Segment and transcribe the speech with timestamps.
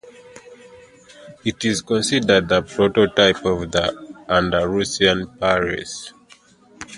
[1.45, 6.11] It is considered the prototype of the Andalusian palace.